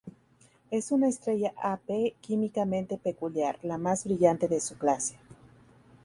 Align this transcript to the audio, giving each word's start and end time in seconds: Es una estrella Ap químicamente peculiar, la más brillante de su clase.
Es 0.71 0.91
una 0.91 1.07
estrella 1.07 1.53
Ap 1.61 1.81
químicamente 2.21 2.97
peculiar, 2.97 3.59
la 3.61 3.77
más 3.77 4.03
brillante 4.03 4.47
de 4.47 4.59
su 4.59 4.75
clase. 4.79 5.19